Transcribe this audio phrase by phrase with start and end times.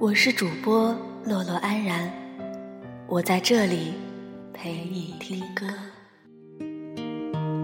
[0.00, 2.10] 我是主播洛洛安然，
[3.06, 3.92] 我在这里
[4.50, 5.66] 陪你听歌。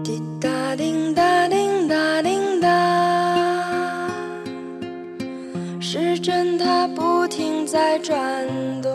[0.03, 4.07] 滴答滴答滴答滴答，
[5.81, 8.47] 时针它不停在转
[8.83, 8.91] 动。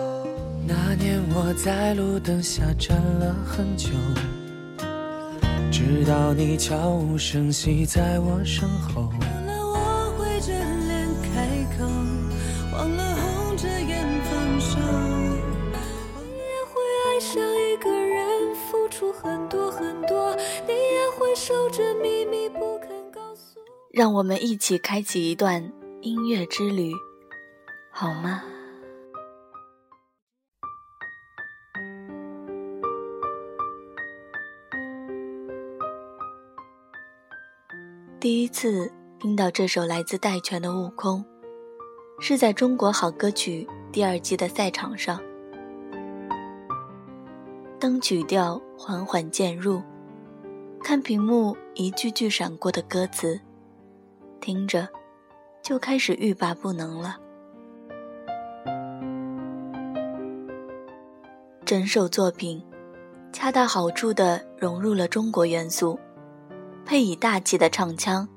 [0.64, 3.88] 那年我在路灯下站了很久，
[5.72, 9.12] 直到你悄无声息在我身后。
[19.22, 20.34] 很多很多，
[20.66, 23.60] 你也会守着秘密不肯告诉。
[23.92, 26.92] 让我们一起开启一段音乐之旅，
[27.92, 28.42] 好吗？
[38.18, 41.24] 第一次听到这首来自戴荃的《悟空》，
[42.22, 45.20] 是在中国好歌曲第二季的赛场上。
[47.82, 49.82] 当曲调缓缓渐入，
[50.84, 53.40] 看屏幕一句句闪过的歌词，
[54.40, 54.88] 听着
[55.64, 57.16] 就开始欲罢不能了。
[61.64, 62.64] 整首作品
[63.32, 65.98] 恰到好处地融入了中国元素。
[66.86, 68.28] 配以大气的唱腔，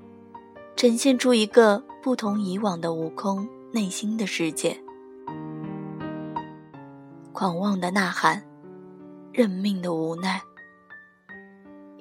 [0.75, 4.75] 呈现出一个不同以往的悟空内心的世界。
[7.31, 8.41] 狂妄的呐喊，
[9.36, 10.41] 认命的无奈。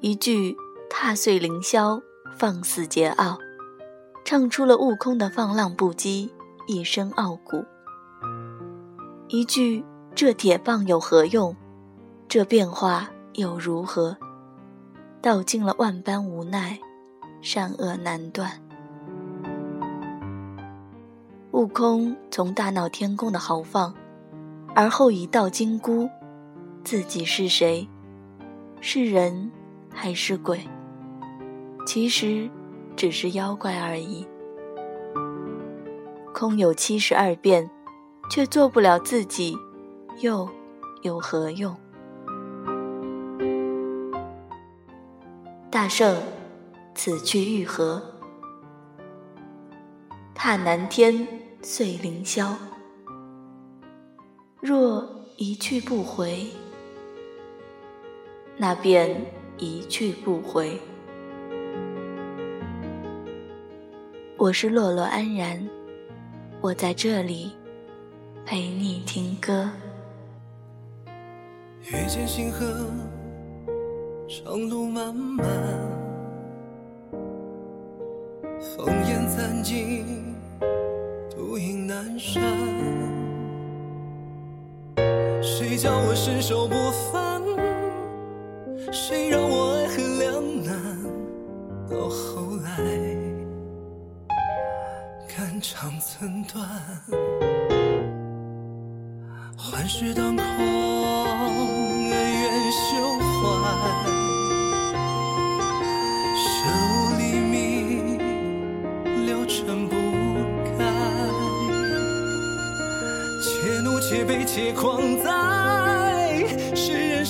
[0.00, 0.56] 一句
[0.88, 2.00] “踏碎凌霄，
[2.38, 3.36] 放肆桀骜”，
[4.24, 6.30] 唱出了悟空的放浪不羁，
[6.68, 7.64] 一身傲骨。
[9.26, 11.56] 一句“这铁棒有何用？
[12.28, 14.16] 这变化又如何？”
[15.20, 16.78] 道尽了万般无奈，
[17.40, 18.62] 善恶难断。
[21.50, 23.92] 悟空从大闹天宫的豪放，
[24.72, 26.08] 而后一道金箍，
[26.84, 27.88] 自己是谁？
[28.82, 29.50] 是人
[29.90, 30.60] 还是鬼？
[31.86, 32.50] 其实
[32.94, 34.26] 只是妖怪而已。
[36.34, 37.70] 空有七十二变，
[38.30, 39.56] 却做不了自己，
[40.20, 40.46] 又
[41.00, 41.74] 有何用？
[45.70, 46.14] 大圣，
[46.94, 48.02] 此去欲何？
[50.34, 51.26] 踏南天，
[51.62, 52.54] 碎凌霄。
[54.60, 56.46] 若一去不回，
[58.56, 59.16] 那便
[59.58, 60.78] 一去不回。
[64.36, 65.68] 我是落落安然，
[66.60, 67.52] 我在这里
[68.44, 69.70] 陪你听歌。
[71.82, 72.64] 遇见星河。
[74.26, 75.46] 长路漫漫，
[78.58, 80.34] 烽烟残尽，
[81.30, 82.42] 独影阑珊。
[85.42, 86.74] 谁叫我身手不
[87.12, 87.33] 凡？
[88.92, 90.74] 谁让我爱恨两难？
[91.90, 92.70] 到后来，
[95.36, 96.68] 肝肠寸断，
[99.56, 103.22] 幻世当空，恩怨休怀。
[114.06, 115.30] 且悲且狂哉，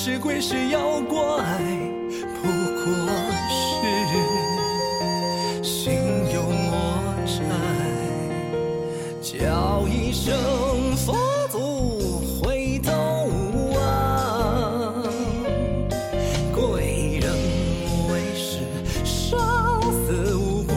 [0.07, 2.47] 是鬼是妖怪，不
[2.85, 2.85] 过
[3.49, 3.57] 是
[5.63, 5.95] 心
[6.31, 6.77] 有魔
[7.25, 7.33] 债，
[9.23, 11.17] 叫一声佛
[11.51, 12.93] 祖回头
[13.73, 13.81] 望，
[16.53, 17.33] 贵人
[18.13, 18.61] 为师
[19.07, 19.39] 杀
[19.89, 20.75] 死无光，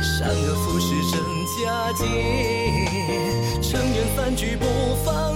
[0.00, 1.18] 善恶浮世真
[1.58, 2.06] 假界。
[3.60, 4.64] 尘缘散聚不
[5.04, 5.33] 放，